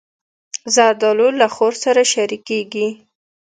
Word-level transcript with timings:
زردالو 0.75 1.27
له 1.39 1.47
خور 1.55 1.73
سره 1.83 2.01
شریکېږي. 2.13 2.87